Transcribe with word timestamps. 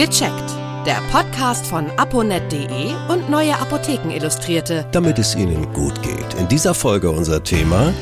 Gecheckt. 0.00 0.50
Der 0.86 0.98
Podcast 1.12 1.66
von 1.66 1.90
aponet.de 1.98 2.94
und 3.10 3.28
Neue 3.28 3.54
Apotheken 3.54 4.08
Illustrierte. 4.08 4.86
Damit 4.92 5.18
es 5.18 5.34
Ihnen 5.34 5.70
gut 5.74 6.02
geht. 6.02 6.32
In 6.38 6.48
dieser 6.48 6.72
Folge 6.72 7.10
unser 7.10 7.44
Thema 7.44 7.92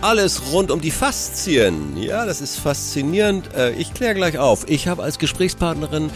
alles 0.00 0.50
rund 0.50 0.72
um 0.72 0.80
die 0.80 0.90
Faszien. 0.90 1.96
Ja, 1.96 2.26
das 2.26 2.40
ist 2.40 2.56
faszinierend. 2.58 3.54
Äh, 3.54 3.70
ich 3.74 3.94
kläre 3.94 4.16
gleich 4.16 4.36
auf. 4.36 4.68
Ich 4.68 4.88
habe 4.88 5.04
als 5.04 5.20
Gesprächspartnerin 5.20 6.10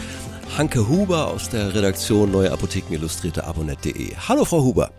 Hanke 0.57 0.89
Huber 0.89 1.27
aus 1.27 1.47
der 1.47 1.73
Redaktion 1.73 2.29
Neue 2.29 2.51
Apotheken 2.51 2.93
Illustrierte 2.93 3.45
abonet.de. 3.45 4.17
Hallo 4.27 4.43
Frau 4.43 4.61
Huber. 4.61 4.91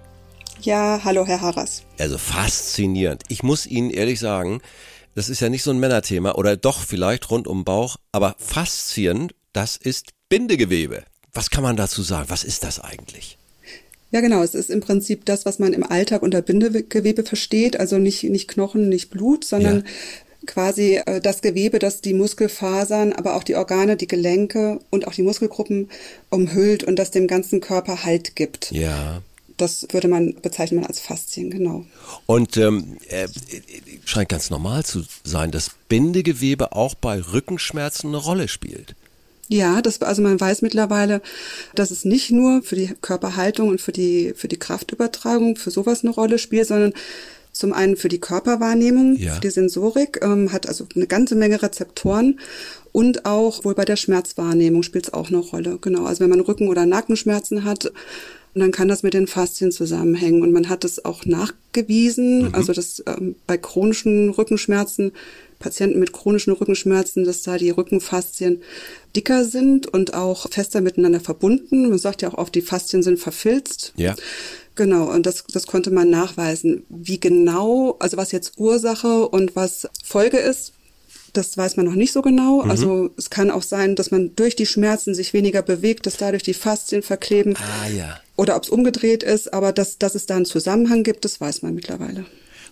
Ja, 0.63 1.01
hallo 1.05 1.27
Herr 1.27 1.43
Harras. 1.43 1.83
Also 2.01 2.17
faszinierend. 2.17 3.25
Ich 3.29 3.43
muss 3.43 3.67
Ihnen 3.67 3.91
ehrlich 3.91 4.21
sagen, 4.21 4.63
das 5.15 5.29
ist 5.29 5.41
ja 5.41 5.51
nicht 5.51 5.65
so 5.65 5.71
ein 5.71 5.79
Männerthema 5.79 6.33
oder 6.33 6.57
doch 6.57 6.81
vielleicht 6.81 7.31
rund 7.31 7.47
um 7.47 7.59
den 7.59 7.65
Bauch, 7.65 7.99
aber 8.11 8.37
Faszien, 8.39 9.29
das 9.55 9.77
ist 9.77 10.11
Bindegewebe. 10.29 11.05
Was 11.33 11.49
kann 11.49 11.63
man 11.63 11.77
dazu 11.77 12.03
sagen? 12.03 12.29
Was 12.29 12.45
ist 12.45 12.65
das 12.65 12.81
eigentlich? 12.81 13.39
Ja, 14.11 14.21
genau. 14.21 14.43
Es 14.43 14.55
ist 14.55 14.71
im 14.71 14.81
Prinzip 14.81 15.25
das, 15.25 15.47
was 15.47 15.59
man 15.59 15.73
im 15.73 15.83
Alltag 15.83 16.23
unter 16.23 16.43
Bindegewebe 16.43 17.25
versteht. 17.25 17.79
Also 17.79 17.99
nicht, 17.99 18.23
nicht 18.25 18.49
Knochen, 18.49 18.89
nicht 18.89 19.11
Blut, 19.11 19.45
sondern 19.45 19.79
ja. 19.79 19.85
quasi 20.47 21.01
äh, 21.05 21.21
das 21.21 21.41
Gewebe, 21.41 21.79
das 21.79 22.01
die 22.01 22.15
Muskelfasern, 22.15 23.13
aber 23.13 23.35
auch 23.35 23.43
die 23.43 23.57
Organe, 23.57 23.97
die 23.97 24.07
Gelenke 24.07 24.79
und 24.91 25.09
auch 25.09 25.15
die 25.15 25.23
Muskelgruppen 25.23 25.89
umhüllt 26.31 26.85
und 26.85 26.97
das 26.97 27.11
dem 27.11 27.27
ganzen 27.27 27.61
Körper 27.61 28.05
Halt 28.05 28.37
gibt. 28.37 28.71
Ja. 28.71 29.23
Das 29.57 29.87
würde 29.91 30.09
man 30.09 30.35
bezeichnen 30.43 30.85
als 30.85 30.99
Faszien, 30.99 31.51
genau. 31.51 31.85
Und 32.27 32.57
ähm, 32.57 32.97
äh, 33.09 33.29
scheint 34.05 34.29
ganz 34.29 34.51
normal 34.51 34.85
zu 34.85 35.05
sein, 35.23 35.53
dass 35.53 35.71
Bindegewebe 35.89 36.73
auch 36.73 36.95
bei 36.97 37.21
Rückenschmerzen 37.21 38.09
eine 38.09 38.17
Rolle 38.17 38.49
spielt. 38.49 38.97
Ja, 39.55 39.83
das, 39.83 40.03
also 40.03 40.21
man 40.21 40.41
weiß 40.41 40.63
mittlerweile, 40.63 41.23
dass 41.77 41.93
es 41.93 42.05
nicht 42.05 42.33
nur 42.33 42.63
für 42.63 42.75
die 42.75 42.91
Körperhaltung 43.01 43.69
und 43.69 43.81
für 43.81 43.93
die, 43.93 44.35
für 44.35 44.49
die 44.49 44.59
Kraftübertragung, 44.59 45.55
für 45.55 45.71
sowas 45.71 46.03
eine 46.03 46.13
Rolle 46.13 46.39
spielt, 46.39 46.67
sondern 46.67 46.93
zum 47.53 47.73
einen 47.73 47.97
für 47.97 48.09
die 48.09 48.19
Körperwahrnehmung, 48.19 49.15
ja. 49.17 49.35
für 49.35 49.41
die 49.41 49.51
Sensorik, 49.51 50.19
ähm, 50.23 50.53
hat 50.53 50.67
also 50.67 50.89
eine 50.97 51.07
ganze 51.07 51.37
Menge 51.37 51.63
Rezeptoren 51.63 52.41
und 52.91 53.27
auch 53.27 53.65
wohl 53.65 53.77
bei 53.77 53.85
der 53.85 53.95
Schmerzwahrnehmung 53.95 54.83
spielt 54.83 55.07
es 55.07 55.15
auch 55.15 55.29
eine 55.29 55.39
Rolle. 55.39 55.79
Genau, 55.81 56.05
also 56.05 56.25
wenn 56.25 56.31
man 56.31 56.41
Rücken- 56.41 56.69
oder 56.69 56.85
Nackenschmerzen 56.85 57.63
hat, 57.63 57.93
und 58.55 58.61
dann 58.61 58.71
kann 58.71 58.87
das 58.87 59.03
mit 59.03 59.15
den 59.15 59.27
Faszien 59.27 59.73
zusammenhängen. 59.73 60.43
Und 60.43 60.53
man 60.53 60.69
hat 60.69 60.85
es 60.85 61.05
auch 61.05 61.25
nachgewiesen, 61.25 62.49
mhm. 62.49 62.55
also 62.55 62.73
dass 62.73 63.03
ähm, 63.07 63.35
bei 63.49 63.59
chronischen 63.59 64.31
Rückenschmerzen, 64.31 65.13
Patienten 65.59 65.99
mit 65.99 66.13
chronischen 66.13 66.53
Rückenschmerzen, 66.53 67.25
dass 67.25 67.43
da 67.43 67.59
die 67.59 67.71
Rückenfaszien 67.71 68.63
dicker 69.17 69.45
sind 69.45 69.89
und 69.89 70.15
auch 70.15 70.49
fester 70.51 70.81
miteinander 70.81 71.21
verbunden. 71.21 71.89
Man 71.89 71.99
sagt 71.99 72.23
ja 72.23 72.29
auch 72.29 72.39
oft, 72.39 72.55
die 72.55 72.63
Faszien 72.63 73.03
sind 73.03 73.19
verfilzt. 73.19 73.93
Ja. 73.97 74.15
Genau, 74.77 75.11
und 75.11 75.27
das, 75.27 75.45
das 75.53 75.67
konnte 75.67 75.91
man 75.91 76.11
nachweisen. 76.11 76.85
Wie 76.89 77.19
genau, 77.19 77.97
also 77.99 78.17
was 78.17 78.31
jetzt 78.31 78.59
Ursache 78.59 79.29
und 79.29 79.57
was 79.57 79.89
Folge 80.05 80.39
ist, 80.39 80.75
das 81.37 81.57
weiß 81.57 81.77
man 81.77 81.87
noch 81.87 81.95
nicht 81.95 82.13
so 82.13 82.23
genau. 82.23 82.63
Mhm. 82.63 82.71
Also 82.71 83.11
es 83.17 83.31
kann 83.31 83.51
auch 83.51 83.63
sein, 83.63 83.97
dass 83.97 84.11
man 84.11 84.35
durch 84.37 84.57
die 84.57 84.67
Schmerzen 84.67 85.15
sich 85.15 85.33
weniger 85.33 85.63
bewegt, 85.63 86.07
dass 86.07 86.17
dadurch 86.17 86.43
die 86.43 86.55
Faszien 86.55 87.03
verkleben. 87.03 87.55
Ah, 87.57 87.89
ja. 87.89 88.21
Oder 88.37 88.57
ob 88.57 88.65
es 88.65 88.71
umgedreht 88.71 89.23
ist, 89.23 89.53
aber 89.53 89.73
dass, 89.73 89.99
dass 89.99 90.15
es 90.15 90.27
da 90.27 90.37
einen 90.37 90.47
Zusammenhang 90.47 91.03
gibt, 91.03 91.25
das 91.25 91.41
weiß 91.41 91.63
man 91.63 91.75
mittlerweile. 91.75 92.25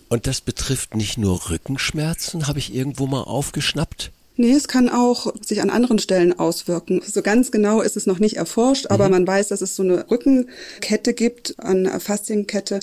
Und 0.09 0.27
das 0.27 0.41
betrifft 0.41 0.95
nicht 0.95 1.17
nur 1.17 1.49
Rückenschmerzen, 1.49 2.47
habe 2.47 2.59
ich 2.59 2.73
irgendwo 2.73 3.07
mal 3.07 3.23
aufgeschnappt? 3.23 4.11
Nee, 4.35 4.53
es 4.53 4.67
kann 4.67 4.89
auch 4.89 5.31
sich 5.41 5.61
an 5.61 5.69
anderen 5.69 5.99
Stellen 5.99 6.37
auswirken. 6.37 7.01
So 7.05 7.21
ganz 7.21 7.51
genau 7.51 7.81
ist 7.81 7.95
es 7.95 8.07
noch 8.07 8.17
nicht 8.17 8.35
erforscht, 8.37 8.87
aber 8.89 9.05
mhm. 9.05 9.11
man 9.11 9.27
weiß, 9.27 9.49
dass 9.49 9.61
es 9.61 9.75
so 9.75 9.83
eine 9.83 10.09
Rückenkette 10.09 11.13
gibt, 11.13 11.59
eine 11.59 11.99
Faszienkette, 11.99 12.79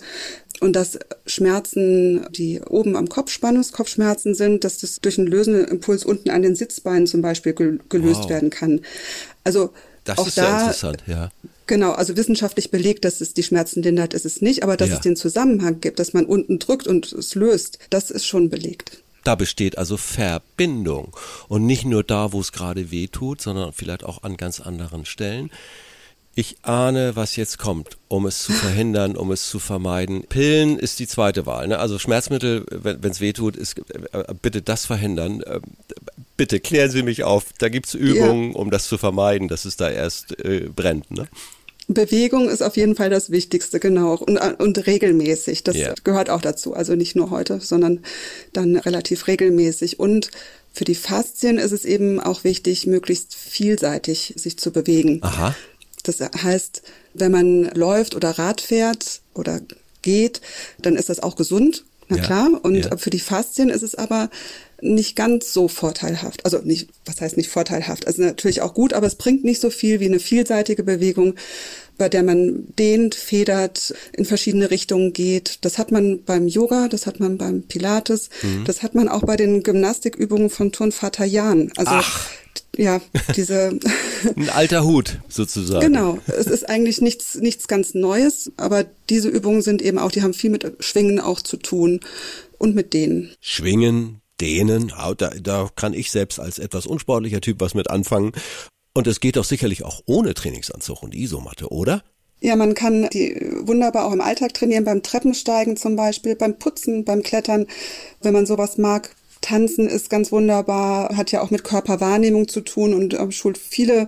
und 0.60 0.74
dass 0.74 0.98
Schmerzen, 1.26 2.26
die 2.30 2.60
oben 2.60 2.96
am 2.96 3.08
Kopfspannungskopfschmerzen 3.08 4.34
sind, 4.34 4.64
dass 4.64 4.78
das 4.78 5.00
durch 5.00 5.18
einen 5.18 5.26
lösenden 5.26 5.64
Impuls 5.66 6.04
unten 6.04 6.30
an 6.30 6.42
den 6.42 6.54
Sitzbeinen 6.54 7.06
zum 7.06 7.22
Beispiel 7.22 7.54
gelöst 7.88 8.22
wow. 8.22 8.30
werden 8.30 8.50
kann. 8.50 8.80
Also 9.42 9.70
das 10.04 10.18
auch 10.18 10.26
ist 10.26 10.38
da, 10.38 10.42
sehr 10.42 10.60
interessant, 10.60 11.02
ja. 11.06 11.30
Genau, 11.66 11.92
also 11.92 12.16
wissenschaftlich 12.16 12.70
belegt, 12.70 13.04
dass 13.04 13.20
es 13.20 13.34
die 13.34 13.42
Schmerzen 13.42 13.82
lindert, 13.82 14.12
ist 14.12 14.26
es 14.26 14.42
nicht, 14.42 14.62
aber 14.62 14.76
dass 14.76 14.88
ja. 14.88 14.96
es 14.96 15.00
den 15.00 15.16
Zusammenhang 15.16 15.80
gibt, 15.80 15.98
dass 15.98 16.12
man 16.12 16.26
unten 16.26 16.58
drückt 16.58 16.86
und 16.86 17.12
es 17.12 17.34
löst, 17.34 17.78
das 17.90 18.10
ist 18.10 18.26
schon 18.26 18.50
belegt. 18.50 19.02
Da 19.24 19.34
besteht 19.34 19.76
also 19.76 19.96
Verbindung 19.96 21.16
und 21.48 21.66
nicht 21.66 21.84
nur 21.84 22.02
da, 22.02 22.32
wo 22.32 22.40
es 22.40 22.52
gerade 22.52 22.90
weh 22.90 23.06
tut, 23.06 23.40
sondern 23.40 23.72
vielleicht 23.72 24.04
auch 24.04 24.22
an 24.22 24.36
ganz 24.36 24.60
anderen 24.60 25.04
Stellen. 25.04 25.50
Ich 26.34 26.56
ahne, 26.62 27.16
was 27.16 27.36
jetzt 27.36 27.58
kommt, 27.58 27.98
um 28.08 28.24
es 28.26 28.44
zu 28.44 28.52
verhindern, 28.52 29.16
um 29.16 29.32
es 29.32 29.50
zu 29.50 29.58
vermeiden. 29.58 30.24
Pillen 30.28 30.78
ist 30.78 31.00
die 31.00 31.08
zweite 31.08 31.44
Wahl. 31.44 31.68
Ne? 31.68 31.78
Also 31.78 31.98
Schmerzmittel, 31.98 32.64
wenn 32.70 33.10
es 33.10 33.20
weh 33.20 33.32
tut, 33.32 33.56
ist, 33.56 33.78
äh, 34.12 34.24
bitte 34.40 34.62
das 34.62 34.86
verhindern. 34.86 35.42
Äh, 35.42 35.60
bitte 36.36 36.60
klären 36.60 36.90
Sie 36.90 37.02
mich 37.02 37.24
auf. 37.24 37.46
Da 37.58 37.68
gibt 37.68 37.88
es 37.88 37.94
Übungen, 37.94 38.52
ja. 38.52 38.56
um 38.56 38.70
das 38.70 38.86
zu 38.86 38.96
vermeiden, 38.96 39.48
dass 39.48 39.64
es 39.64 39.76
da 39.76 39.90
erst 39.90 40.38
äh, 40.44 40.68
brennt. 40.74 41.10
Ne? 41.10 41.26
Bewegung 41.88 42.48
ist 42.48 42.62
auf 42.62 42.76
jeden 42.76 42.94
Fall 42.94 43.10
das 43.10 43.30
Wichtigste, 43.30 43.80
genau. 43.80 44.14
Und, 44.14 44.38
und 44.38 44.86
regelmäßig. 44.86 45.64
Das 45.64 45.74
yeah. 45.74 45.94
gehört 46.04 46.30
auch 46.30 46.40
dazu. 46.40 46.74
Also 46.74 46.94
nicht 46.94 47.16
nur 47.16 47.30
heute, 47.30 47.60
sondern 47.60 48.00
dann 48.52 48.76
relativ 48.76 49.26
regelmäßig. 49.26 49.98
Und 49.98 50.30
für 50.72 50.84
die 50.84 50.94
Faszien 50.94 51.58
ist 51.58 51.72
es 51.72 51.84
eben 51.84 52.20
auch 52.20 52.44
wichtig, 52.44 52.86
möglichst 52.86 53.34
vielseitig 53.34 54.34
sich 54.36 54.56
zu 54.56 54.70
bewegen. 54.70 55.18
Aha. 55.22 55.56
Das 56.08 56.20
heißt, 56.20 56.82
wenn 57.14 57.32
man 57.32 57.64
läuft 57.74 58.14
oder 58.14 58.30
Rad 58.38 58.60
fährt 58.60 59.20
oder 59.34 59.60
geht, 60.02 60.40
dann 60.78 60.96
ist 60.96 61.08
das 61.08 61.20
auch 61.20 61.36
gesund, 61.36 61.84
na 62.10 62.16
ja, 62.16 62.22
klar. 62.24 62.60
Und 62.62 62.74
ja. 62.74 62.96
für 62.96 63.10
die 63.10 63.20
Faszien 63.20 63.70
ist 63.70 63.82
es 63.82 63.94
aber 63.94 64.30
nicht 64.82 65.14
ganz 65.14 65.52
so 65.52 65.68
vorteilhaft. 65.68 66.44
Also 66.44 66.58
nicht, 66.58 66.88
was 67.06 67.20
heißt 67.20 67.36
nicht 67.36 67.50
vorteilhaft? 67.50 68.06
Also 68.06 68.22
natürlich 68.22 68.62
auch 68.62 68.74
gut, 68.74 68.92
aber 68.92 69.06
es 69.06 69.14
bringt 69.14 69.44
nicht 69.44 69.60
so 69.60 69.70
viel 69.70 70.00
wie 70.00 70.06
eine 70.06 70.18
vielseitige 70.18 70.82
Bewegung, 70.82 71.34
bei 71.98 72.08
der 72.08 72.22
man 72.22 72.66
dehnt, 72.78 73.14
federt, 73.14 73.94
in 74.12 74.24
verschiedene 74.24 74.70
Richtungen 74.70 75.12
geht. 75.12 75.58
Das 75.60 75.78
hat 75.78 75.92
man 75.92 76.24
beim 76.24 76.48
Yoga, 76.48 76.88
das 76.88 77.06
hat 77.06 77.20
man 77.20 77.38
beim 77.38 77.62
Pilates, 77.62 78.30
mhm. 78.42 78.64
das 78.64 78.82
hat 78.82 78.94
man 78.94 79.08
auch 79.08 79.22
bei 79.22 79.36
den 79.36 79.62
Gymnastikübungen 79.62 80.50
von 80.50 80.72
Turnvater 80.72 81.26
Jan. 81.26 81.70
Also 81.76 81.92
Ach 81.92 82.30
ja, 82.76 83.00
diese. 83.36 83.78
Ein 84.36 84.50
alter 84.50 84.84
Hut 84.84 85.18
sozusagen. 85.28 85.92
Genau. 85.92 86.18
Es 86.26 86.46
ist 86.46 86.68
eigentlich 86.68 87.00
nichts, 87.00 87.36
nichts 87.36 87.68
ganz 87.68 87.94
Neues, 87.94 88.52
aber 88.56 88.84
diese 89.08 89.28
Übungen 89.28 89.62
sind 89.62 89.82
eben 89.82 89.98
auch, 89.98 90.12
die 90.12 90.22
haben 90.22 90.34
viel 90.34 90.50
mit 90.50 90.70
Schwingen 90.80 91.20
auch 91.20 91.40
zu 91.40 91.56
tun 91.56 92.00
und 92.58 92.74
mit 92.74 92.92
denen. 92.92 93.30
Schwingen, 93.40 94.20
dehnen, 94.40 94.92
da, 95.16 95.30
da 95.30 95.68
kann 95.74 95.94
ich 95.94 96.10
selbst 96.10 96.38
als 96.38 96.58
etwas 96.58 96.86
unsportlicher 96.86 97.40
Typ 97.40 97.60
was 97.60 97.74
mit 97.74 97.90
anfangen. 97.90 98.32
Und 98.92 99.06
es 99.06 99.20
geht 99.20 99.36
doch 99.36 99.44
sicherlich 99.44 99.84
auch 99.84 100.02
ohne 100.06 100.34
Trainingsanzug 100.34 101.02
und 101.02 101.14
Isomatte, 101.14 101.68
oder? 101.68 102.02
Ja, 102.40 102.56
man 102.56 102.74
kann 102.74 103.08
die 103.10 103.36
wunderbar 103.60 104.06
auch 104.06 104.12
im 104.12 104.22
Alltag 104.22 104.54
trainieren, 104.54 104.84
beim 104.84 105.02
Treppensteigen 105.02 105.76
zum 105.76 105.94
Beispiel, 105.94 106.36
beim 106.36 106.58
Putzen, 106.58 107.04
beim 107.04 107.22
Klettern, 107.22 107.66
wenn 108.22 108.32
man 108.32 108.46
sowas 108.46 108.78
mag. 108.78 109.14
Tanzen 109.50 109.88
ist 109.88 110.10
ganz 110.10 110.30
wunderbar, 110.30 111.16
hat 111.16 111.32
ja 111.32 111.42
auch 111.42 111.50
mit 111.50 111.64
Körperwahrnehmung 111.64 112.46
zu 112.46 112.60
tun 112.60 112.94
und 112.94 113.14
äh, 113.14 113.32
schult 113.32 113.58
viele 113.58 114.06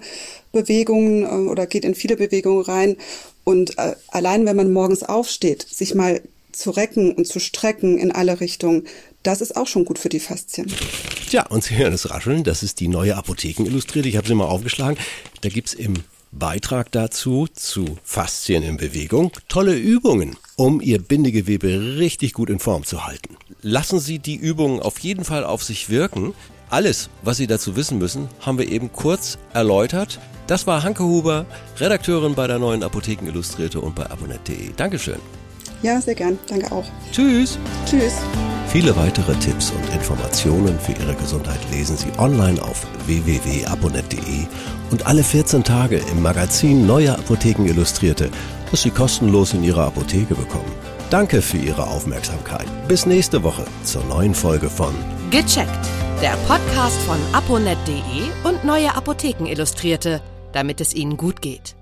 Bewegungen 0.52 1.24
äh, 1.24 1.50
oder 1.50 1.66
geht 1.66 1.84
in 1.84 1.96
viele 1.96 2.16
Bewegungen 2.16 2.64
rein. 2.64 2.96
Und 3.42 3.76
äh, 3.76 3.96
allein 4.06 4.46
wenn 4.46 4.54
man 4.54 4.72
morgens 4.72 5.02
aufsteht, 5.02 5.66
sich 5.68 5.96
mal 5.96 6.20
zu 6.52 6.70
recken 6.70 7.12
und 7.12 7.26
zu 7.26 7.40
strecken 7.40 7.98
in 7.98 8.12
alle 8.12 8.38
Richtungen, 8.38 8.86
das 9.24 9.40
ist 9.40 9.56
auch 9.56 9.66
schon 9.66 9.84
gut 9.84 9.98
für 9.98 10.08
die 10.08 10.20
Faszien. 10.20 10.72
Tja, 11.28 11.44
und 11.46 11.64
Sie 11.64 11.76
hören 11.76 11.90
das 11.90 12.08
Rascheln, 12.10 12.44
das 12.44 12.62
ist 12.62 12.78
die 12.78 12.86
neue 12.86 13.16
Apotheken 13.16 13.66
illustriert. 13.66 14.06
Ich 14.06 14.16
habe 14.16 14.28
sie 14.28 14.36
mal 14.36 14.44
aufgeschlagen. 14.44 14.96
Da 15.40 15.48
gibt's 15.48 15.74
im 15.74 15.94
Beitrag 16.30 16.92
dazu, 16.92 17.48
zu 17.52 17.98
Faszien 18.04 18.62
in 18.62 18.76
Bewegung, 18.76 19.32
tolle 19.48 19.74
Übungen, 19.74 20.36
um 20.54 20.80
Ihr 20.80 21.00
Bindegewebe 21.00 21.98
richtig 21.98 22.32
gut 22.32 22.48
in 22.48 22.60
Form 22.60 22.84
zu 22.84 23.06
halten. 23.06 23.36
Lassen 23.64 24.00
Sie 24.00 24.18
die 24.18 24.34
Übungen 24.34 24.80
auf 24.80 24.98
jeden 24.98 25.24
Fall 25.24 25.44
auf 25.44 25.62
sich 25.62 25.88
wirken. 25.88 26.34
Alles, 26.68 27.10
was 27.22 27.36
Sie 27.36 27.46
dazu 27.46 27.76
wissen 27.76 27.98
müssen, 27.98 28.28
haben 28.40 28.58
wir 28.58 28.68
eben 28.68 28.90
kurz 28.92 29.38
erläutert. 29.54 30.18
Das 30.48 30.66
war 30.66 30.82
Hanke 30.82 31.04
Huber, 31.04 31.46
Redakteurin 31.78 32.34
bei 32.34 32.48
der 32.48 32.58
neuen 32.58 32.82
Apotheken 32.82 33.28
Illustrierte 33.28 33.80
und 33.80 33.94
bei 33.94 34.10
abonnet.de. 34.10 34.72
Dankeschön. 34.76 35.20
Ja, 35.82 36.00
sehr 36.00 36.16
gern. 36.16 36.40
Danke 36.48 36.72
auch. 36.72 36.84
Tschüss. 37.12 37.56
Tschüss. 37.86 38.14
Viele 38.66 38.96
weitere 38.96 39.34
Tipps 39.36 39.70
und 39.70 39.94
Informationen 39.94 40.76
für 40.80 40.92
Ihre 40.92 41.14
Gesundheit 41.14 41.60
lesen 41.70 41.96
Sie 41.96 42.10
online 42.18 42.60
auf 42.60 42.84
www.abonnet.de 43.06 44.46
und 44.90 45.06
alle 45.06 45.22
14 45.22 45.62
Tage 45.62 46.02
im 46.10 46.20
Magazin 46.20 46.84
Neue 46.84 47.12
Apotheken 47.16 47.66
Illustrierte, 47.66 48.28
das 48.72 48.82
Sie 48.82 48.90
kostenlos 48.90 49.52
in 49.52 49.62
Ihrer 49.62 49.86
Apotheke 49.86 50.34
bekommen. 50.34 50.81
Danke 51.12 51.42
für 51.42 51.58
Ihre 51.58 51.88
Aufmerksamkeit. 51.88 52.66
Bis 52.88 53.04
nächste 53.04 53.42
Woche 53.42 53.66
zur 53.84 54.02
neuen 54.04 54.34
Folge 54.34 54.70
von 54.70 54.94
Gecheckt, 55.30 55.86
der 56.22 56.34
Podcast 56.48 56.98
von 57.02 57.18
aponet.de 57.34 58.00
und 58.44 58.64
Neue 58.64 58.94
Apotheken 58.94 59.44
Illustrierte. 59.44 60.22
damit 60.54 60.80
es 60.80 60.94
ihnen 60.94 61.18
gut 61.18 61.42
geht. 61.42 61.74